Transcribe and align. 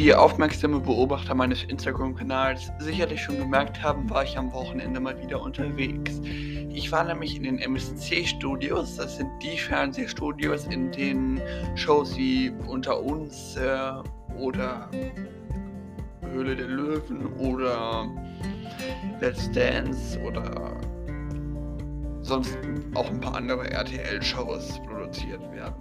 Wie 0.00 0.14
aufmerksame 0.14 0.80
Beobachter 0.80 1.34
meines 1.34 1.62
Instagram-Kanals 1.64 2.72
sicherlich 2.78 3.20
schon 3.20 3.36
gemerkt 3.36 3.82
haben, 3.82 4.08
war 4.08 4.24
ich 4.24 4.38
am 4.38 4.50
Wochenende 4.50 4.98
mal 4.98 5.20
wieder 5.22 5.42
unterwegs. 5.42 6.22
Ich 6.70 6.90
war 6.90 7.04
nämlich 7.04 7.36
in 7.36 7.42
den 7.42 7.58
MSC-Studios, 7.58 8.96
das 8.96 9.18
sind 9.18 9.28
die 9.42 9.58
Fernsehstudios, 9.58 10.64
in 10.68 10.90
denen 10.90 11.42
Shows 11.74 12.16
wie 12.16 12.50
Unter 12.66 12.98
uns 12.98 13.58
äh, 13.58 13.92
oder 14.38 14.88
Höhle 16.22 16.56
der 16.56 16.68
Löwen 16.68 17.26
oder 17.34 18.08
Let's 19.20 19.52
Dance 19.52 20.18
oder 20.22 20.80
sonst 22.30 22.56
auch 22.94 23.10
ein 23.10 23.20
paar 23.20 23.34
andere 23.34 23.68
RTL-Shows 23.70 24.80
produziert 24.86 25.42
werden. 25.52 25.74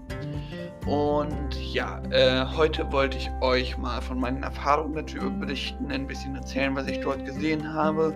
Und 0.87 1.53
ja, 1.73 2.01
äh, 2.09 2.43
heute 2.57 2.91
wollte 2.91 3.17
ich 3.19 3.29
euch 3.41 3.77
mal 3.77 4.01
von 4.01 4.19
meinen 4.19 4.41
Erfahrungen 4.41 5.05
darüber 5.05 5.29
berichten, 5.29 5.91
ein 5.91 6.07
bisschen 6.07 6.35
erzählen, 6.35 6.75
was 6.75 6.87
ich 6.87 6.99
dort 7.01 7.23
gesehen 7.23 7.71
habe 7.71 8.15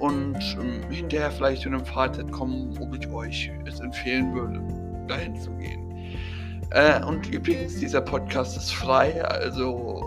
und 0.00 0.36
ähm, 0.60 0.90
hinterher 0.90 1.30
vielleicht 1.30 1.62
zu 1.62 1.68
einem 1.68 1.84
Fazit 1.86 2.32
kommen, 2.32 2.76
ob 2.80 2.96
ich 2.96 3.08
euch 3.12 3.52
es 3.64 3.78
empfehlen 3.78 4.34
würde, 4.34 4.60
dahin 5.06 5.36
zu 5.36 5.52
gehen. 5.52 5.88
Äh, 6.70 7.04
und 7.04 7.32
übrigens, 7.32 7.76
dieser 7.78 8.00
Podcast 8.00 8.56
ist 8.56 8.72
frei, 8.72 9.24
also 9.24 10.02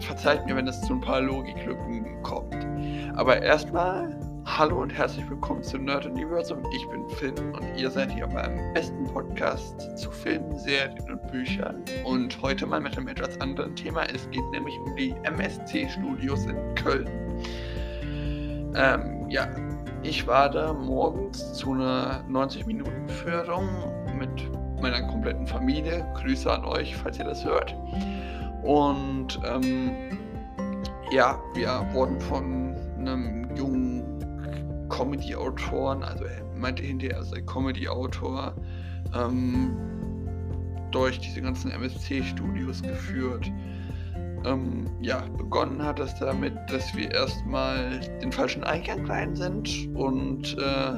verzeiht 0.00 0.44
mir, 0.46 0.56
wenn 0.56 0.66
es 0.66 0.80
zu 0.82 0.94
ein 0.94 1.00
paar 1.00 1.20
Logiklücken 1.20 2.22
kommt. 2.24 2.66
Aber 3.14 3.40
erstmal 3.40 4.18
Hallo 4.46 4.80
und 4.80 4.90
herzlich 4.90 5.28
willkommen 5.28 5.62
zu 5.62 5.76
Nerd 5.76 6.06
Universum. 6.06 6.62
Ich 6.72 6.88
bin 6.88 7.06
Finn 7.10 7.34
und 7.52 7.76
ihr 7.76 7.90
seid 7.90 8.12
hier 8.12 8.26
beim 8.28 8.72
besten 8.72 9.04
Podcast 9.04 9.98
zu 9.98 10.10
Filmen, 10.10 10.56
Serien 10.56 11.10
und 11.10 11.30
Büchern. 11.30 11.84
Und 12.04 12.40
heute 12.40 12.64
mal 12.64 12.80
mit 12.80 12.96
einem 12.96 13.08
etwas 13.08 13.38
anderen 13.40 13.74
Thema. 13.76 14.04
Es 14.04 14.30
geht 14.30 14.48
nämlich 14.52 14.78
um 14.78 14.96
die 14.96 15.14
MSC 15.24 15.88
Studios 15.90 16.46
in 16.46 16.74
Köln. 16.76 17.10
Ähm, 18.74 19.28
ja, 19.28 19.48
ich 20.02 20.26
war 20.26 20.48
da 20.48 20.72
morgens 20.72 21.52
zu 21.52 21.72
einer 21.72 22.24
90-Minuten-Führung 22.30 23.68
mit 24.16 24.80
meiner 24.80 25.02
kompletten 25.08 25.46
Familie. 25.46 26.06
Grüße 26.14 26.50
an 26.50 26.64
euch, 26.64 26.96
falls 26.96 27.18
ihr 27.18 27.26
das 27.26 27.44
hört. 27.44 27.76
Und 28.62 29.38
ähm, 29.44 29.90
ja, 31.10 31.38
wir 31.54 31.86
wurden 31.92 32.20
von 32.20 32.74
einem 32.98 33.54
jungen 33.56 33.95
Comedy-Autoren, 34.88 36.02
also 36.02 36.24
er 36.24 36.44
meinte 36.56 36.82
hinterher, 36.82 37.18
er 37.18 37.24
sei 37.24 37.40
Comedy-Autor, 37.42 38.54
ähm, 39.14 39.76
durch 40.90 41.18
diese 41.18 41.42
ganzen 41.42 41.70
MSC-Studios 41.70 42.82
geführt. 42.82 43.50
Ähm, 44.44 44.86
ja, 45.00 45.24
begonnen 45.36 45.82
hat 45.82 45.98
es 45.98 46.14
damit, 46.16 46.54
dass 46.68 46.94
wir 46.94 47.10
erstmal 47.10 48.00
den 48.22 48.30
falschen 48.30 48.64
Eingang 48.64 49.04
rein 49.06 49.34
sind 49.34 49.88
und 49.94 50.56
äh, 50.58 50.92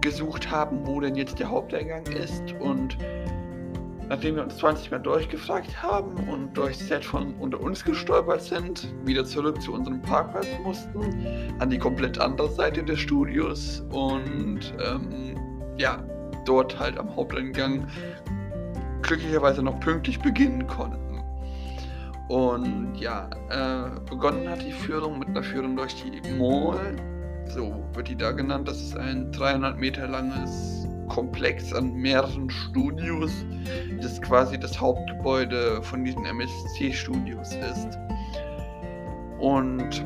gesucht 0.00 0.50
haben, 0.50 0.86
wo 0.86 1.00
denn 1.00 1.16
jetzt 1.16 1.38
der 1.38 1.50
Haupteingang 1.50 2.06
ist 2.06 2.52
und 2.60 2.96
Nachdem 4.10 4.34
wir 4.34 4.42
uns 4.42 4.56
20 4.56 4.90
Mal 4.90 4.98
durchgefragt 4.98 5.80
haben 5.80 6.28
und 6.28 6.52
durch 6.56 6.76
Set 6.76 7.04
von 7.04 7.32
unter 7.36 7.60
uns 7.60 7.84
gestolpert 7.84 8.42
sind, 8.42 8.92
wieder 9.04 9.24
zurück 9.24 9.62
zu 9.62 9.72
unserem 9.72 10.02
Parkplatz 10.02 10.48
mussten, 10.64 11.54
an 11.60 11.70
die 11.70 11.78
komplett 11.78 12.18
andere 12.18 12.50
Seite 12.50 12.82
des 12.82 12.98
Studios 12.98 13.84
und 13.92 14.74
ähm, 14.84 15.36
ja, 15.78 16.02
dort 16.44 16.76
halt 16.76 16.98
am 16.98 17.14
Haupteingang 17.14 17.86
glücklicherweise 19.02 19.62
noch 19.62 19.78
pünktlich 19.78 20.18
beginnen 20.18 20.66
konnten. 20.66 21.22
Und 22.28 22.96
ja, 22.96 23.30
äh, 23.48 23.90
begonnen 24.10 24.48
hat 24.48 24.60
die 24.60 24.72
Führung 24.72 25.20
mit 25.20 25.28
einer 25.28 25.44
Führung 25.44 25.76
durch 25.76 25.94
die 26.02 26.20
Mall, 26.32 26.96
so 27.46 27.84
wird 27.94 28.08
die 28.08 28.16
da 28.16 28.32
genannt. 28.32 28.66
Das 28.66 28.82
ist 28.82 28.96
ein 28.96 29.30
300 29.30 29.78
Meter 29.78 30.08
langes 30.08 30.79
Komplex 31.10 31.74
an 31.74 31.92
mehreren 31.92 32.48
Studios, 32.48 33.44
das 34.00 34.20
quasi 34.22 34.58
das 34.58 34.80
Hauptgebäude 34.80 35.82
von 35.82 36.04
diesen 36.04 36.24
MSC-Studios 36.24 37.52
ist. 37.52 37.98
Und 39.38 40.04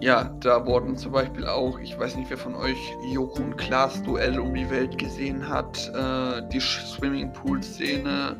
ja, 0.00 0.34
da 0.40 0.66
wurden 0.66 0.96
zum 0.96 1.12
Beispiel 1.12 1.46
auch, 1.46 1.78
ich 1.78 1.98
weiß 1.98 2.16
nicht, 2.16 2.30
wer 2.30 2.38
von 2.38 2.54
euch 2.54 2.92
Joko 3.12 3.42
und 3.42 3.56
Klaas 3.56 4.02
Duell 4.02 4.40
um 4.40 4.54
die 4.54 4.68
Welt 4.68 4.98
gesehen 4.98 5.48
hat, 5.48 5.92
äh, 5.94 6.42
die 6.48 6.60
Swimmingpool-Szene, 6.60 8.36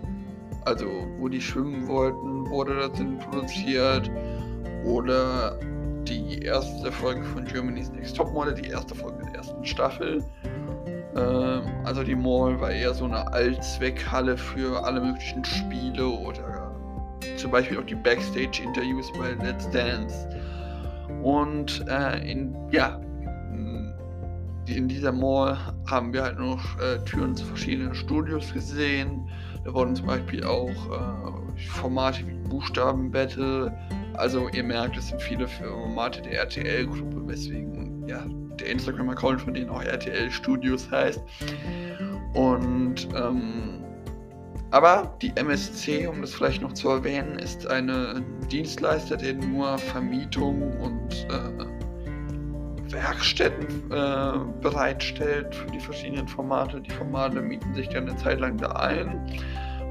also 0.64 0.86
wo 1.19 1.28
die 1.28 1.41
schwimmen 1.41 1.86
wollten, 1.86 2.48
wurde 2.50 2.76
da 2.76 2.88
drin 2.88 3.19
produziert. 3.19 4.10
Oder 4.84 5.56
die 6.08 6.42
erste 6.42 6.91
Folge 6.91 7.22
von 7.22 7.44
Germany's 7.44 7.92
Next 7.92 8.16
Topmodel, 8.16 8.54
die 8.54 8.69
erste 8.69 8.94
Folge 8.94 9.25
der 9.26 9.36
ersten 9.36 9.64
Staffel. 9.64 10.22
Ähm, 11.16 11.62
also 11.84 12.02
die 12.02 12.14
Mall 12.14 12.60
war 12.60 12.70
eher 12.70 12.94
so 12.94 13.04
eine 13.04 13.32
Allzweckhalle 13.32 14.36
für 14.36 14.84
alle 14.84 15.00
möglichen 15.00 15.44
Spiele 15.44 16.06
oder 16.06 16.72
zum 17.36 17.50
Beispiel 17.50 17.78
auch 17.78 17.86
die 17.86 17.94
Backstage-Interviews 17.94 19.12
bei 19.12 19.32
Let's 19.44 19.68
Dance. 19.70 20.28
Und 21.22 21.84
äh, 21.88 22.30
in, 22.30 22.54
ja, 22.70 23.00
in 24.66 24.88
dieser 24.88 25.12
Mall 25.12 25.58
haben 25.86 26.12
wir 26.12 26.22
halt 26.22 26.38
noch 26.38 26.62
äh, 26.80 26.98
Türen 27.04 27.34
zu 27.34 27.44
verschiedenen 27.44 27.94
Studios 27.94 28.52
gesehen. 28.52 29.28
Da 29.64 29.72
wurden 29.74 29.94
zum 29.94 30.06
Beispiel 30.06 30.44
auch 30.44 30.68
äh, 30.68 31.60
Formate 31.68 32.26
wie 32.26 32.48
Buchstaben-Battle. 32.48 33.72
Also 34.14 34.48
ihr 34.48 34.62
merkt, 34.62 34.96
es 34.96 35.08
sind 35.08 35.20
viele 35.20 35.48
Formate 35.48 36.22
der 36.22 36.40
RTL-Gruppe, 36.40 37.26
weswegen 37.26 38.06
ja, 38.06 38.24
der 38.60 38.68
Instagram-Account 38.68 39.40
von 39.40 39.54
denen 39.54 39.70
auch 39.70 39.82
RTL 39.82 40.30
Studios 40.30 40.90
heißt. 40.90 41.20
Und 42.34 43.08
ähm, 43.14 43.82
aber 44.70 45.14
die 45.20 45.32
MSC, 45.36 46.06
um 46.06 46.22
das 46.22 46.32
vielleicht 46.34 46.62
noch 46.62 46.72
zu 46.72 46.88
erwähnen, 46.88 47.38
ist 47.38 47.66
eine 47.66 48.24
Dienstleister, 48.50 49.18
der 49.18 49.34
nur 49.34 49.76
Vermietung 49.76 50.72
und 50.80 51.26
äh, 51.28 51.66
Werkstätten 52.90 53.90
äh, 53.90 54.62
bereitstellt 54.62 55.54
für 55.54 55.70
die 55.70 55.80
verschiedenen 55.80 56.26
Formate. 56.26 56.80
Die 56.80 56.90
Formate 56.90 57.42
mieten 57.42 57.74
sich 57.74 57.88
dann 57.90 58.08
eine 58.08 58.16
Zeit 58.16 58.40
lang 58.40 58.56
da 58.56 58.72
ein 58.72 59.20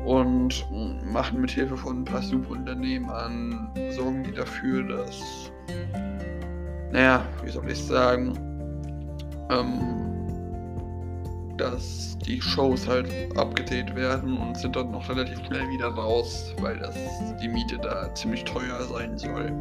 und 0.06 0.66
machen 1.12 1.41
mit 1.41 1.51
Hilfe 1.51 1.78
von 1.78 2.01
ein 2.01 2.06
paar 2.06 2.22
Subunternehmern, 2.22 3.69
sorgen 3.91 4.23
die 4.23 4.31
dafür, 4.31 4.84
dass, 4.84 5.51
naja, 6.91 7.23
wie 7.44 7.50
soll 7.50 7.69
ich 7.69 7.84
sagen, 7.84 8.34
ähm, 9.50 10.01
dass 11.57 12.17
die 12.25 12.41
Shows 12.41 12.88
halt 12.88 13.07
abgedreht 13.38 13.95
werden 13.95 14.38
und 14.38 14.57
sind 14.57 14.75
dann 14.75 14.91
noch 14.91 15.07
relativ 15.09 15.45
schnell 15.45 15.69
wieder 15.69 15.90
raus, 15.90 16.56
weil 16.59 16.78
das 16.79 16.95
die 17.41 17.47
Miete 17.47 17.78
da 17.78 18.13
ziemlich 18.16 18.44
teuer 18.45 18.81
sein 18.84 19.17
soll. 19.17 19.51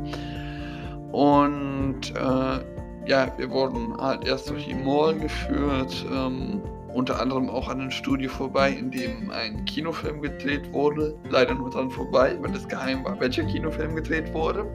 Und 1.13 2.15
äh, 2.15 2.61
ja, 3.07 3.33
wir 3.37 3.51
wurden 3.51 3.97
halt 3.99 4.25
erst 4.25 4.49
durch 4.49 4.67
die 4.67 4.75
Mall 4.75 5.15
geführt, 5.19 6.07
ähm, 6.11 6.63
unter 6.95 7.21
anderem 7.21 7.49
auch 7.49 7.69
an 7.69 7.81
einem 7.81 7.91
Studio 7.91 8.31
vorbei, 8.31 8.71
in 8.71 8.91
dem 8.91 9.31
ein 9.31 9.65
Kinofilm 9.65 10.23
gedreht 10.23 10.73
wurde. 10.73 11.15
Leider 11.29 11.55
nur 11.55 11.71
dran 11.71 11.91
vorbei, 11.91 12.37
weil 12.41 12.55
es 12.55 12.67
geheim 12.69 13.05
war, 13.05 13.19
welcher 13.21 13.45
Kinofilm 13.45 13.95
gedreht 13.97 14.33
wurde. 14.33 14.67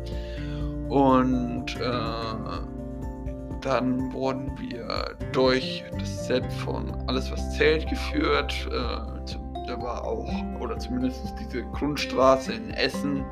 Und 0.90 1.76
äh, 1.78 2.66
dann 3.62 4.14
wurden 4.14 4.52
wir 4.60 5.16
durch 5.32 5.84
das 6.00 6.28
Set 6.28 6.46
von 6.54 6.92
Alles, 7.08 7.32
was 7.32 7.58
zählt 7.58 7.90
geführt. 7.90 8.54
Äh, 8.72 9.36
da 9.68 9.82
war 9.82 10.04
auch, 10.04 10.32
oder 10.60 10.78
zumindest 10.78 11.34
diese 11.40 11.64
Grundstraße 11.72 12.54
in 12.54 12.70
Essen, 12.72 13.26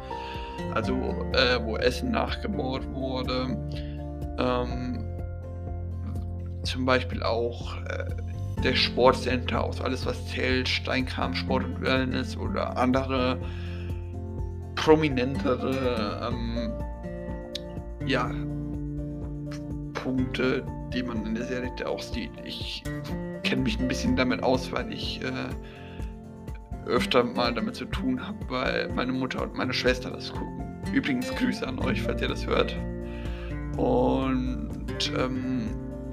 also 0.73 0.93
äh, 1.33 1.63
wo 1.63 1.77
Essen 1.77 2.11
nachgebaut 2.11 2.81
wurde. 2.91 3.57
Ähm, 4.39 5.05
zum 6.63 6.85
Beispiel 6.85 7.21
auch 7.21 7.77
äh, 7.83 8.05
der 8.63 8.75
Sportcenter 8.75 9.63
aus 9.63 9.81
Alles, 9.81 10.05
was 10.05 10.27
zählt, 10.27 10.67
Steinkram, 10.67 11.35
Sport 11.35 11.65
und 11.65 11.81
Wellness 11.81 12.37
oder 12.37 12.77
andere 12.77 13.37
prominentere 14.75 16.29
ähm, 16.29 16.71
ja, 18.05 18.31
Punkte, 19.93 20.65
die 20.93 21.03
man 21.03 21.25
in 21.25 21.35
der 21.35 21.45
Serie 21.45 21.71
auch 21.85 22.01
sieht. 22.01 22.31
Ich 22.43 22.83
kenne 23.43 23.63
mich 23.63 23.79
ein 23.79 23.87
bisschen 23.87 24.15
damit 24.15 24.43
aus, 24.43 24.71
weil 24.71 24.91
ich 24.91 25.21
äh, 25.21 26.89
öfter 26.89 27.23
mal 27.23 27.53
damit 27.53 27.75
zu 27.75 27.85
tun 27.85 28.25
habe, 28.25 28.37
weil 28.49 28.89
meine 28.93 29.13
Mutter 29.13 29.43
und 29.43 29.55
meine 29.55 29.73
Schwester 29.73 30.09
das 30.11 30.31
gucken. 30.31 30.81
Übrigens 30.93 31.33
Grüße 31.35 31.65
an 31.67 31.79
euch, 31.79 32.01
falls 32.01 32.21
ihr 32.21 32.27
das 32.27 32.45
hört. 32.45 32.75
Und 33.77 35.11
ähm, 35.17 35.52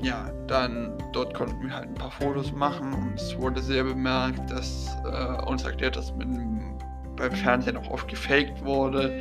ja, 0.03 0.31
dann 0.47 0.93
dort 1.13 1.35
konnten 1.35 1.63
wir 1.63 1.75
halt 1.75 1.89
ein 1.89 1.95
paar 1.95 2.11
Fotos 2.11 2.53
machen 2.53 2.93
und 2.93 3.15
es 3.15 3.37
wurde 3.39 3.61
sehr 3.61 3.85
bemerkt, 3.85 4.51
dass 4.51 4.97
äh, 5.05 5.43
uns 5.47 5.65
erklärt, 5.65 5.97
dass 5.97 6.15
mit 6.15 6.29
beim 7.17 7.33
Fernsehen 7.33 7.77
auch 7.77 7.91
oft 7.91 8.09
gefaked 8.09 8.65
wurde, 8.65 9.21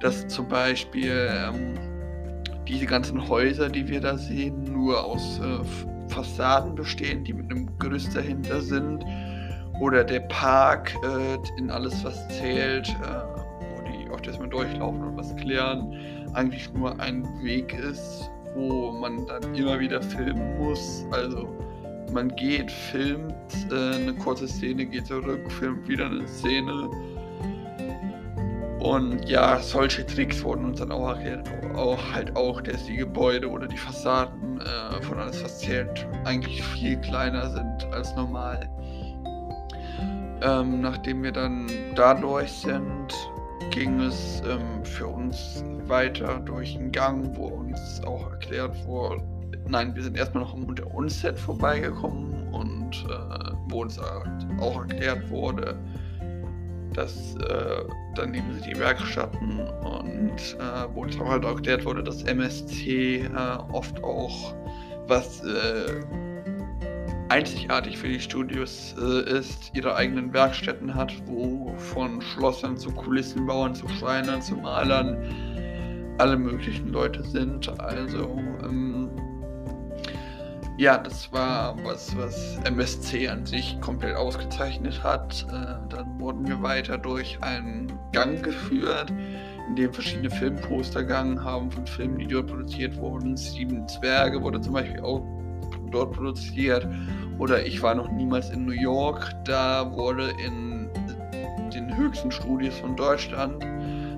dass 0.00 0.28
zum 0.28 0.48
Beispiel 0.48 1.30
ähm, 1.30 1.74
diese 2.68 2.86
ganzen 2.86 3.28
Häuser, 3.28 3.68
die 3.68 3.88
wir 3.88 4.00
da 4.00 4.16
sehen, 4.16 4.64
nur 4.64 5.02
aus 5.02 5.40
äh, 5.40 5.64
Fassaden 6.08 6.74
bestehen, 6.74 7.24
die 7.24 7.32
mit 7.32 7.50
einem 7.50 7.68
Gerüst 7.78 8.14
dahinter 8.14 8.60
sind. 8.60 9.04
Oder 9.80 10.04
der 10.04 10.20
Park 10.20 10.94
äh, 11.02 11.58
in 11.58 11.70
alles, 11.70 12.04
was 12.04 12.28
zählt, 12.28 12.88
äh, 12.88 13.76
wo 13.76 13.82
die 13.82 14.10
oft 14.10 14.26
erstmal 14.26 14.50
durchlaufen 14.50 15.02
und 15.02 15.16
was 15.16 15.34
klären, 15.36 15.96
eigentlich 16.34 16.72
nur 16.72 16.98
ein 17.00 17.24
Weg 17.42 17.72
ist, 17.74 18.30
wo 18.54 18.92
man 18.92 19.26
dann 19.26 19.54
immer 19.54 19.78
wieder 19.78 20.02
filmen 20.02 20.58
muss. 20.58 21.04
Also 21.10 21.48
man 22.12 22.28
geht, 22.36 22.70
filmt 22.70 23.34
äh, 23.70 23.94
eine 23.94 24.14
kurze 24.14 24.46
Szene, 24.46 24.84
geht 24.86 25.06
zurück, 25.06 25.50
filmt 25.52 25.88
wieder 25.88 26.06
eine 26.06 26.26
Szene. 26.28 26.90
Und 28.80 29.28
ja, 29.28 29.60
solche 29.60 30.04
Tricks 30.04 30.42
wurden 30.42 30.64
uns 30.64 30.80
dann 30.80 30.90
auch 30.90 31.10
erklärt, 31.10 31.48
auch 31.76 32.00
halt 32.12 32.34
auch, 32.34 32.60
dass 32.60 32.84
die 32.84 32.96
Gebäude 32.96 33.48
oder 33.48 33.68
die 33.68 33.76
Fassaden 33.76 34.60
äh, 34.60 35.02
von 35.02 35.18
alles 35.18 35.58
zählt 35.58 36.06
eigentlich 36.24 36.62
viel 36.62 36.96
kleiner 36.96 37.48
sind 37.50 37.92
als 37.92 38.14
normal. 38.16 38.68
Ähm, 40.42 40.80
nachdem 40.80 41.22
wir 41.22 41.30
dann 41.30 41.68
dadurch 41.94 42.50
sind, 42.50 43.14
ging 43.72 44.00
es 44.00 44.42
ähm, 44.46 44.84
für 44.84 45.06
uns 45.06 45.64
weiter 45.86 46.40
durch 46.40 46.76
einen 46.76 46.92
Gang, 46.92 47.36
wo 47.36 47.46
uns 47.46 48.00
auch 48.04 48.30
erklärt 48.30 48.76
wurde, 48.86 49.22
nein, 49.66 49.94
wir 49.94 50.02
sind 50.02 50.16
erstmal 50.16 50.44
noch 50.44 50.54
am 50.54 50.64
Unter-Uns-Set 50.64 51.38
vorbeigekommen 51.38 52.48
und 52.52 53.06
äh, 53.08 53.52
wo 53.68 53.82
uns 53.82 53.98
auch 53.98 54.80
erklärt 54.80 55.28
wurde, 55.30 55.76
dass 56.92 57.34
äh, 57.36 58.26
nehmen 58.26 58.60
sie 58.60 58.70
die 58.70 58.78
Werkstätten 58.78 59.60
und 59.60 60.36
äh, 60.36 60.94
wo 60.94 61.02
uns 61.02 61.18
auch 61.18 61.28
halt 61.28 61.44
erklärt 61.44 61.84
wurde, 61.86 62.02
dass 62.02 62.22
MSC 62.24 63.22
äh, 63.22 63.28
oft 63.72 64.04
auch 64.04 64.54
was 65.08 65.42
äh, 65.44 66.02
einzigartig 67.32 67.96
für 67.96 68.08
die 68.08 68.20
Studios 68.20 68.94
äh, 69.00 69.38
ist, 69.38 69.70
ihre 69.72 69.96
eigenen 69.96 70.34
Werkstätten 70.34 70.94
hat, 70.94 71.14
wo 71.24 71.74
von 71.78 72.20
Schlossern 72.20 72.76
zu 72.76 72.90
Kulissenbauern 72.90 73.74
zu 73.74 73.88
Schreinern 73.88 74.42
zu 74.42 74.54
Malern 74.56 75.16
alle 76.18 76.36
möglichen 76.36 76.88
Leute 76.88 77.24
sind. 77.24 77.70
Also 77.80 78.38
ähm, 78.62 79.08
ja, 80.76 80.98
das 80.98 81.32
war 81.32 81.74
was, 81.82 82.14
was 82.18 82.58
MSC 82.64 83.26
an 83.28 83.46
sich 83.46 83.80
komplett 83.80 84.14
ausgezeichnet 84.14 85.02
hat. 85.02 85.46
Äh, 85.48 85.88
dann 85.88 86.20
wurden 86.20 86.46
wir 86.46 86.62
weiter 86.62 86.98
durch 86.98 87.38
einen 87.40 87.90
Gang 88.12 88.42
geführt, 88.42 89.10
in 89.70 89.76
dem 89.76 89.90
verschiedene 89.90 90.28
Filmposter 90.28 91.00
gegangen 91.00 91.42
haben 91.42 91.70
von 91.70 91.86
Filmen, 91.86 92.18
die 92.18 92.26
dort 92.26 92.48
produziert 92.48 92.94
wurden. 92.98 93.38
Sieben 93.38 93.88
Zwerge 93.88 94.42
wurde 94.42 94.60
zum 94.60 94.74
Beispiel 94.74 95.00
auch 95.00 95.24
dort 95.92 96.12
produziert. 96.12 96.86
Oder 97.38 97.64
ich 97.64 97.82
war 97.82 97.94
noch 97.94 98.10
niemals 98.10 98.50
in 98.50 98.66
New 98.66 98.72
York. 98.72 99.30
Da 99.44 99.90
wurde 99.92 100.30
in 100.44 100.88
den 101.74 101.96
höchsten 101.96 102.30
Studios 102.30 102.74
von 102.78 102.96
Deutschland 102.96 103.64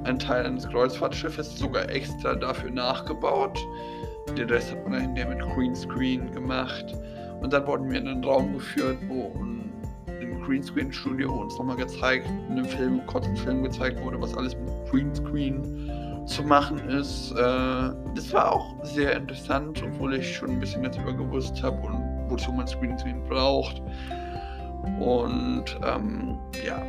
ein 0.05 0.19
Teil 0.19 0.47
eines 0.47 0.69
Kreuzfahrtschiffes 0.69 1.59
sogar 1.59 1.89
extra 1.89 2.35
dafür 2.35 2.71
nachgebaut. 2.71 3.59
Den 4.37 4.49
Rest 4.49 4.73
hat 4.73 4.89
man 4.89 5.01
hinterher 5.01 5.35
mit 5.35 5.41
Greenscreen 5.55 6.31
gemacht. 6.33 6.95
Und 7.41 7.53
dann 7.53 7.67
wurden 7.67 7.91
wir 7.91 7.99
in 7.99 8.09
einen 8.09 8.25
Raum 8.25 8.55
geführt, 8.55 8.97
wo 9.09 9.33
im 10.21 10.43
Greenscreen-Studio 10.45 11.33
uns 11.33 11.57
nochmal 11.59 11.77
gezeigt, 11.77 12.27
in 12.49 12.59
einem 12.59 12.67
Film, 12.67 13.07
kurzen 13.07 13.37
Film 13.37 13.63
gezeigt 13.63 14.03
wurde, 14.03 14.21
was 14.21 14.37
alles 14.37 14.55
mit 14.57 14.91
Greenscreen 14.91 15.91
zu 16.27 16.43
machen 16.43 16.79
ist. 16.89 17.33
Äh, 17.33 17.91
das 18.15 18.33
war 18.33 18.53
auch 18.53 18.75
sehr 18.85 19.17
interessant, 19.17 19.83
obwohl 19.83 20.15
ich 20.15 20.37
schon 20.37 20.51
ein 20.51 20.61
bisschen 20.61 20.83
darüber 20.83 21.13
gewusst 21.13 21.63
habe 21.63 21.77
und 21.87 22.31
wozu 22.31 22.53
man 22.53 22.67
Greenscreen 22.67 23.23
braucht. 23.25 23.83
Und 25.01 25.65
ähm, 25.83 26.39
ja, 26.67 26.83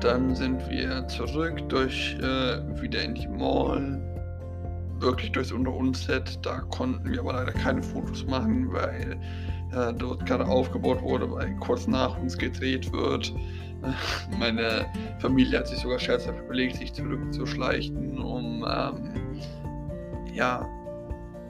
dann 0.00 0.34
sind 0.34 0.68
wir 0.68 1.06
zurück 1.08 1.66
durch 1.68 2.16
äh, 2.20 2.82
wieder 2.82 3.02
in 3.02 3.14
die 3.14 3.28
Mall 3.28 4.00
wirklich 4.98 5.32
durchs 5.32 5.50
Unter-Uns-Set. 5.50 6.38
Da 6.42 6.60
konnten 6.70 7.10
wir 7.10 7.20
aber 7.20 7.32
leider 7.32 7.52
keine 7.52 7.82
Fotos 7.82 8.26
machen, 8.26 8.72
weil 8.72 9.18
äh, 9.72 9.92
dort 9.94 10.26
gerade 10.26 10.46
aufgebaut 10.46 11.02
wurde, 11.02 11.30
weil 11.30 11.54
kurz 11.56 11.86
nach 11.86 12.18
uns 12.18 12.36
gedreht 12.36 12.92
wird. 12.92 13.32
Meine 14.38 14.86
Familie 15.18 15.58
hat 15.58 15.68
sich 15.68 15.78
sogar 15.78 15.98
scherzhaft 15.98 16.38
überlegt, 16.40 16.76
sich 16.76 16.92
zurückzuschleichen, 16.92 18.18
um 18.18 18.64
ähm, 18.68 19.40
ja 20.32 20.68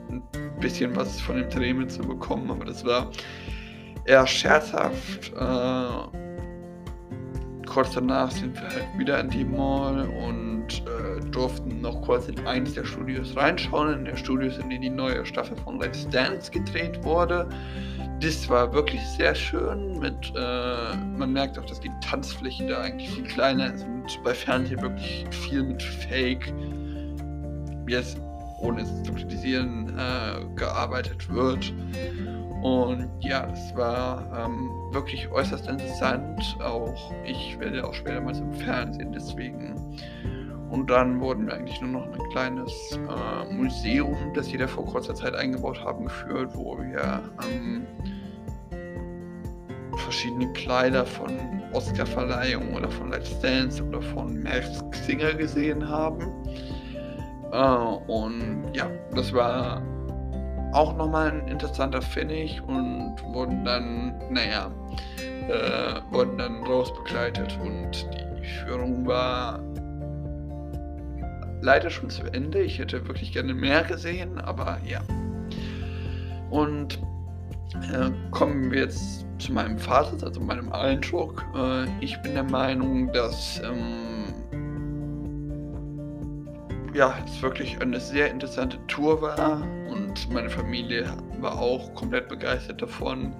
ein 0.09 0.23
bisschen 0.59 0.95
was 0.95 1.19
von 1.19 1.37
dem 1.37 1.49
Dreh 1.49 1.73
mitzubekommen. 1.73 2.51
Aber 2.51 2.65
das 2.65 2.85
war 2.85 3.11
eher 4.05 4.25
scherzhaft. 4.27 5.33
Äh, 5.33 6.25
kurz 7.67 7.91
danach 7.93 8.31
sind 8.31 8.55
wir 8.55 8.69
halt 8.69 8.87
wieder 8.97 9.19
in 9.19 9.29
die 9.29 9.43
Mall 9.43 10.07
und 10.07 10.83
äh, 10.85 11.19
durften 11.31 11.81
noch 11.81 12.01
kurz 12.03 12.27
in 12.27 12.47
eins 12.47 12.73
der 12.73 12.85
Studios 12.85 13.35
reinschauen, 13.35 13.93
in 13.99 14.05
der 14.05 14.15
Studios, 14.15 14.57
in 14.57 14.69
denen 14.69 14.81
die 14.81 14.89
neue 14.89 15.25
Staffel 15.25 15.57
von 15.57 15.79
Let's 15.79 16.07
Dance 16.09 16.51
gedreht 16.51 17.03
wurde. 17.03 17.49
Das 18.21 18.49
war 18.49 18.73
wirklich 18.73 19.01
sehr 19.17 19.35
schön. 19.35 19.99
Mit, 19.99 20.33
äh, 20.35 20.95
man 20.95 21.33
merkt 21.33 21.59
auch, 21.59 21.65
dass 21.65 21.79
die 21.79 21.91
Tanzfläche 22.01 22.67
da 22.67 22.81
eigentlich 22.81 23.09
viel 23.09 23.23
kleiner 23.23 23.73
ist 23.73 23.83
und 23.83 24.23
bei 24.23 24.33
Fernsehen 24.33 24.81
wirklich 24.81 25.25
viel 25.31 25.63
mit 25.63 25.83
Fake, 25.83 26.53
jetzt 27.87 28.17
ohne 28.59 28.81
es 28.81 29.03
zu 29.03 29.13
kritisieren, 29.13 29.89
äh, 29.97 30.45
gearbeitet 30.55 31.29
wird. 31.29 31.73
Und 32.63 33.09
ja, 33.19 33.47
es 33.51 33.75
war 33.75 34.45
ähm, 34.45 34.71
wirklich 34.91 35.29
äußerst 35.29 35.67
interessant. 35.67 36.57
Auch 36.63 37.13
ich 37.25 37.59
werde 37.59 37.85
auch 37.85 37.93
später 37.93 38.21
mal 38.21 38.33
zum 38.33 38.51
Fernsehen 38.53 39.11
deswegen. 39.11 39.75
Und 40.69 40.89
dann 40.89 41.19
wurden 41.19 41.47
wir 41.47 41.53
eigentlich 41.53 41.79
nur 41.81 42.01
noch 42.01 42.05
ein 42.07 42.29
kleines 42.31 42.71
äh, 42.91 43.53
Museum, 43.53 44.15
das 44.33 44.47
sie 44.47 44.57
da 44.57 44.67
vor 44.67 44.85
kurzer 44.85 45.13
Zeit 45.13 45.35
eingebaut 45.35 45.79
haben, 45.83 46.05
geführt, 46.05 46.51
wo 46.53 46.77
wir 46.77 47.21
ähm, 47.43 47.85
verschiedene 49.97 50.51
Kleider 50.53 51.05
von 51.05 51.31
Oscar-Verleihungen 51.73 52.75
oder 52.75 52.89
von 52.89 53.11
Let's 53.11 53.39
Dance 53.39 53.83
oder 53.83 54.01
von 54.01 54.41
Max 54.43 54.83
Singer 55.05 55.33
gesehen 55.33 55.87
haben. 55.87 56.31
Äh, 57.51 58.11
und 58.11 58.63
ja, 58.73 58.89
das 59.13 59.33
war 59.33 59.81
auch 60.73 60.95
nochmal 60.97 61.31
ein 61.31 61.47
interessanter 61.47 62.01
Finish 62.01 62.61
und 62.61 63.15
wurden 63.33 63.63
dann, 63.63 64.13
naja, 64.29 64.71
äh, 65.47 66.01
wurden 66.11 66.37
dann 66.37 66.63
rausbegleitet 66.63 67.57
und 67.63 68.07
die 68.41 68.45
Führung 68.45 69.05
war 69.07 69.59
leider 71.65 71.89
schon 71.89 72.09
zu 72.09 72.23
Ende. 72.31 72.61
Ich 72.61 72.79
hätte 72.79 73.07
wirklich 73.07 73.33
gerne 73.33 73.53
mehr 73.53 73.83
gesehen, 73.83 74.39
aber 74.39 74.79
ja. 74.85 75.01
Und 76.51 76.99
äh, 77.91 78.11
kommen 78.31 78.71
wir 78.71 78.81
jetzt 78.81 79.25
zu 79.39 79.51
meinem 79.51 79.77
Fazit, 79.77 80.23
also 80.23 80.39
meinem 80.39 80.71
Eindruck. 80.71 81.43
Äh, 81.55 81.85
ich 81.99 82.21
bin 82.21 82.35
der 82.35 82.43
Meinung, 82.43 83.11
dass 83.11 83.59
ähm, 83.63 84.33
ja, 86.93 87.17
es 87.25 87.41
wirklich 87.41 87.81
eine 87.81 87.99
sehr 87.99 88.31
interessante 88.31 88.77
Tour 88.87 89.21
war 89.21 89.61
und 89.89 90.31
meine 90.31 90.49
Familie 90.49 91.11
war 91.41 91.59
auch 91.59 91.93
komplett 91.95 92.29
begeistert 92.29 92.81
davon. 92.81 93.33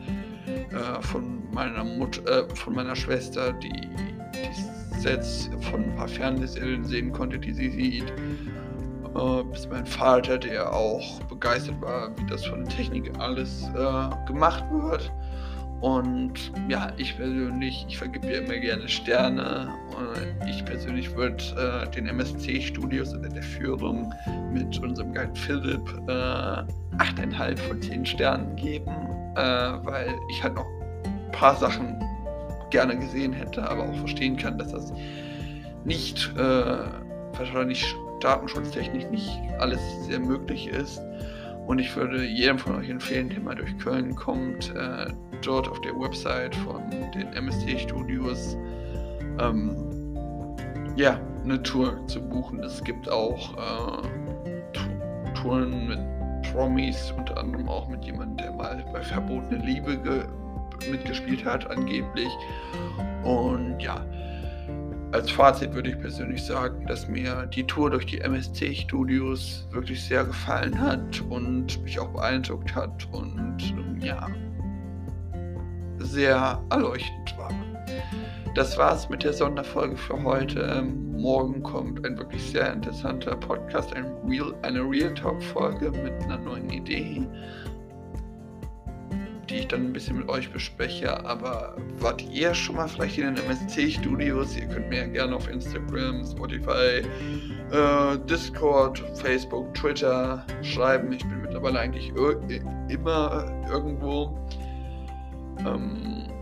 Äh, 0.47 1.01
von 1.01 1.43
meiner 1.51 1.83
Mutter, 1.83 2.49
äh, 2.49 2.55
von 2.55 2.75
meiner 2.75 2.95
Schwester, 2.95 3.53
die 3.53 3.89
die 5.05 5.09
Sets 5.09 5.49
von 5.61 5.83
ein 5.83 5.95
paar 5.95 6.07
Fernsehserien 6.07 6.83
sehen 6.83 7.11
konnte, 7.11 7.39
die 7.39 7.53
sie 7.53 7.69
sieht. 7.69 8.09
Äh, 9.15 9.43
bis 9.51 9.67
mein 9.69 9.85
Vater, 9.85 10.37
der 10.37 10.73
auch 10.73 11.21
begeistert 11.23 11.79
war, 11.81 12.09
wie 12.17 12.25
das 12.25 12.45
von 12.45 12.65
der 12.65 12.75
Technik 12.75 13.11
alles 13.19 13.69
äh, 13.75 14.27
gemacht 14.27 14.63
wird. 14.71 15.11
Und 15.81 16.51
ja, 16.67 16.91
ich 16.97 17.15
persönlich, 17.15 17.85
ich 17.87 17.97
vergebe 17.97 18.27
ja 18.27 18.39
immer 18.39 18.57
gerne 18.57 18.87
Sterne. 18.87 19.69
Ich 20.49 20.63
persönlich 20.65 21.15
würde 21.15 21.43
äh, 21.85 21.91
den 21.91 22.07
MSC-Studios 22.07 23.13
oder 23.13 23.29
der 23.29 23.43
Führung 23.43 24.11
mit 24.51 24.79
unserem 24.79 25.13
Guide 25.13 25.35
Philipp 25.35 25.87
äh, 26.07 26.11
8,5 26.97 27.57
von 27.59 27.81
10 27.81 28.05
Sternen 28.05 28.55
geben, 28.55 28.91
äh, 29.35 29.39
weil 29.83 30.15
ich 30.31 30.41
halt 30.41 30.55
noch 30.55 30.65
ein 31.03 31.31
paar 31.31 31.55
Sachen 31.55 32.04
gerne 32.69 32.97
gesehen 32.97 33.33
hätte, 33.33 33.69
aber 33.69 33.83
auch 33.83 33.95
verstehen 33.95 34.37
kann, 34.37 34.57
dass 34.57 34.71
das 34.71 34.93
nicht, 35.83 36.31
äh, 36.37 36.77
wahrscheinlich 37.37 37.95
datenschutztechnisch 38.21 39.05
nicht 39.11 39.39
alles 39.59 39.79
sehr 40.05 40.19
möglich 40.19 40.67
ist. 40.67 41.01
Und 41.67 41.79
ich 41.79 41.95
würde 41.95 42.23
jedem 42.23 42.59
von 42.59 42.75
euch 42.75 42.89
empfehlen, 42.89 43.29
der 43.29 43.39
mal 43.39 43.55
durch 43.55 43.77
Köln 43.79 44.15
kommt, 44.15 44.73
äh, 44.75 45.07
dort 45.43 45.67
auf 45.67 45.81
der 45.81 45.93
Website 45.93 46.55
von 46.57 46.83
den 47.13 47.33
MSC 47.33 47.79
Studios 47.79 48.55
ähm, 49.39 49.75
ja, 50.95 51.19
eine 51.43 51.61
Tour 51.61 52.05
zu 52.07 52.21
buchen. 52.21 52.63
Es 52.63 52.83
gibt 52.83 53.09
auch 53.09 53.53
äh, 53.53 55.33
Touren 55.33 55.87
mit 55.87 55.99
Promis, 56.51 57.13
unter 57.17 57.37
anderem 57.37 57.67
auch 57.67 57.87
mit 57.89 58.05
jemandem, 58.05 58.37
der 58.37 58.53
mal 58.53 58.85
bei 58.93 59.01
Verbotene 59.01 59.63
Liebe 59.63 59.97
mitgespielt 60.89 61.45
hat, 61.45 61.69
angeblich. 61.69 62.29
Und 63.23 63.79
ja, 63.79 64.05
als 65.11 65.31
Fazit 65.31 65.73
würde 65.73 65.91
ich 65.91 65.99
persönlich 65.99 66.43
sagen, 66.43 66.85
dass 66.87 67.07
mir 67.07 67.45
die 67.47 67.63
Tour 67.63 67.89
durch 67.89 68.05
die 68.05 68.19
MSC-Studios 68.19 69.67
wirklich 69.71 70.03
sehr 70.03 70.25
gefallen 70.25 70.79
hat 70.79 71.21
und 71.29 71.81
mich 71.83 71.99
auch 71.99 72.09
beeindruckt 72.09 72.75
hat 72.75 73.07
und 73.11 73.57
ja, 74.01 74.27
sehr 75.99 76.61
erleuchtend 76.69 77.37
war. 77.37 77.51
Das 78.55 78.77
war's 78.77 79.09
mit 79.09 79.23
der 79.23 79.33
Sonderfolge 79.33 79.97
für 79.97 80.21
heute. 80.23 80.61
Ähm, 80.61 81.11
morgen 81.13 81.61
kommt 81.63 82.05
ein 82.05 82.17
wirklich 82.17 82.51
sehr 82.51 82.71
interessanter 82.71 83.35
Podcast, 83.35 83.93
ein 83.93 84.05
Real, 84.27 84.53
eine 84.61 84.81
Real 84.81 85.13
Talk-Folge 85.13 85.91
mit 85.91 86.13
einer 86.23 86.37
neuen 86.37 86.69
Idee 86.69 87.27
die 89.49 89.57
ich 89.57 89.67
dann 89.67 89.81
ein 89.81 89.93
bisschen 89.93 90.17
mit 90.17 90.29
euch 90.29 90.51
bespreche. 90.51 91.25
Aber 91.25 91.75
wart 91.99 92.21
ihr 92.31 92.53
schon 92.53 92.75
mal 92.75 92.87
vielleicht 92.87 93.17
in 93.17 93.35
den 93.35 93.45
MSC-Studios? 93.45 94.57
Ihr 94.57 94.67
könnt 94.67 94.89
mir 94.89 95.07
gerne 95.07 95.35
auf 95.35 95.49
Instagram, 95.49 96.25
Spotify, 96.25 97.01
äh, 97.71 98.17
Discord, 98.29 99.03
Facebook, 99.15 99.73
Twitter 99.73 100.45
schreiben. 100.61 101.11
Ich 101.13 101.23
bin 101.23 101.41
mittlerweile 101.41 101.79
eigentlich 101.79 102.09
ir 102.15 102.39
immer 102.89 103.45
irgendwo. 103.69 104.37
Ähm, 105.65 106.34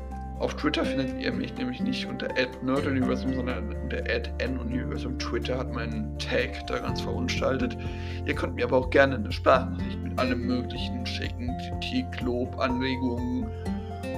auf 0.44 0.56
Twitter 0.56 0.84
findet 0.84 1.22
ihr 1.22 1.32
mich 1.32 1.56
nämlich 1.56 1.80
nicht 1.80 2.06
unter 2.06 2.28
nerduniversum, 2.62 3.34
sondern 3.34 3.74
unter 3.84 4.48
nuniversum. 4.50 5.18
Twitter 5.18 5.58
hat 5.58 5.72
meinen 5.72 6.18
Tag 6.20 6.68
da 6.68 6.80
ganz 6.80 7.00
verunstaltet. 7.00 7.78
Ihr 8.26 8.36
könnt 8.36 8.56
mir 8.56 8.66
aber 8.66 8.78
auch 8.78 8.90
gerne 8.90 9.16
eine 9.16 9.32
Sprachnachricht 9.32 10.04
mit 10.04 10.20
allem 10.20 10.46
Möglichen 10.46 11.06
schicken. 11.06 11.50
Kritik, 11.70 12.22
Lob, 12.22 12.60
Anregungen 12.60 13.48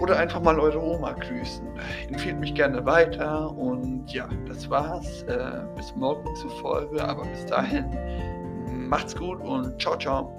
oder 0.02 0.18
einfach 0.18 0.42
mal 0.42 0.60
eure 0.60 0.82
Oma 0.82 1.12
grüßen. 1.12 1.68
Empfehlt 2.10 2.40
mich 2.40 2.56
gerne 2.56 2.84
weiter 2.84 3.56
und 3.56 4.12
ja, 4.12 4.28
das 4.48 4.68
war's. 4.68 5.22
Äh, 5.24 5.62
bis 5.76 5.96
morgen 5.96 6.36
zur 6.38 6.50
Folge, 6.60 7.04
aber 7.08 7.24
bis 7.26 7.46
dahin 7.46 7.86
macht's 8.90 9.16
gut 9.16 9.40
und 9.42 9.80
ciao, 9.80 9.96
ciao. 9.96 10.32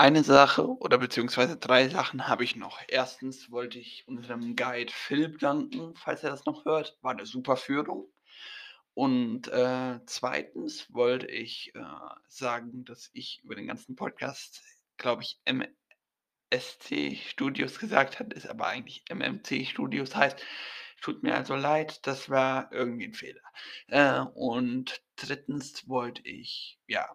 Eine 0.00 0.24
Sache 0.24 0.66
oder 0.66 0.96
beziehungsweise 0.96 1.58
drei 1.58 1.90
Sachen 1.90 2.26
habe 2.26 2.42
ich 2.42 2.56
noch. 2.56 2.80
Erstens 2.88 3.50
wollte 3.50 3.78
ich 3.78 4.08
unserem 4.08 4.56
Guide 4.56 4.90
Philipp 4.90 5.40
danken, 5.40 5.94
falls 5.94 6.24
er 6.24 6.30
das 6.30 6.46
noch 6.46 6.64
hört. 6.64 6.96
War 7.02 7.10
eine 7.10 7.26
super 7.26 7.58
Führung. 7.58 8.10
Und 8.94 9.48
äh, 9.48 10.00
zweitens 10.06 10.90
wollte 10.94 11.26
ich 11.26 11.74
äh, 11.74 11.82
sagen, 12.28 12.86
dass 12.86 13.10
ich 13.12 13.42
über 13.44 13.54
den 13.54 13.66
ganzen 13.66 13.94
Podcast, 13.94 14.62
glaube 14.96 15.22
ich, 15.22 15.38
MSC 15.44 17.16
Studios 17.16 17.78
gesagt 17.78 18.20
habe, 18.20 18.34
ist 18.34 18.48
aber 18.48 18.68
eigentlich 18.68 19.04
MMC 19.10 19.66
Studios 19.66 20.16
heißt. 20.16 20.42
Tut 21.02 21.22
mir 21.22 21.34
also 21.34 21.56
leid, 21.56 22.06
das 22.06 22.30
war 22.30 22.72
irgendwie 22.72 23.04
ein 23.04 23.12
Fehler. 23.12 23.42
Äh, 23.88 24.20
und 24.32 25.02
drittens 25.16 25.86
wollte 25.90 26.22
ich, 26.26 26.78
ja, 26.86 27.06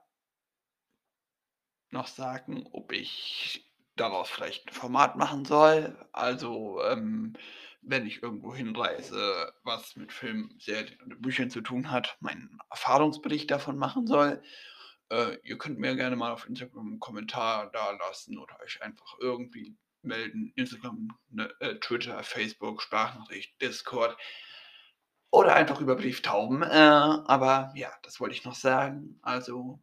noch 1.91 2.07
sagen, 2.07 2.67
ob 2.71 2.91
ich 2.91 3.71
daraus 3.95 4.29
vielleicht 4.29 4.67
ein 4.67 4.73
Format 4.73 5.15
machen 5.15 5.45
soll. 5.45 5.97
Also, 6.11 6.81
ähm, 6.83 7.33
wenn 7.81 8.05
ich 8.05 8.23
irgendwo 8.23 8.53
hinreise, 8.53 9.53
was 9.63 9.95
mit 9.95 10.11
Filmen, 10.11 10.55
Serien 10.59 10.99
oder 11.05 11.15
Büchern 11.15 11.49
zu 11.49 11.61
tun 11.61 11.91
hat, 11.91 12.17
meinen 12.19 12.59
Erfahrungsbericht 12.69 13.49
davon 13.51 13.77
machen 13.77 14.07
soll. 14.07 14.41
Äh, 15.09 15.37
ihr 15.43 15.57
könnt 15.57 15.79
mir 15.79 15.95
gerne 15.95 16.15
mal 16.15 16.31
auf 16.31 16.47
Instagram 16.49 16.87
einen 16.87 16.99
Kommentar 16.99 17.69
da 17.71 17.91
lassen 17.91 18.39
oder 18.39 18.59
euch 18.63 18.81
einfach 18.81 19.17
irgendwie 19.19 19.77
melden. 20.01 20.51
Instagram, 20.55 21.09
ne, 21.29 21.53
äh, 21.59 21.75
Twitter, 21.75 22.23
Facebook, 22.23 22.81
Sprachnachricht, 22.81 23.61
Discord 23.61 24.17
oder 25.31 25.55
einfach 25.55 25.79
über 25.79 25.95
Brieftauben. 25.95 26.63
Äh, 26.63 26.67
aber 26.67 27.71
ja, 27.75 27.91
das 28.01 28.19
wollte 28.19 28.35
ich 28.35 28.45
noch 28.45 28.55
sagen. 28.55 29.19
Also 29.21 29.79